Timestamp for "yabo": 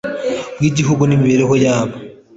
1.65-1.95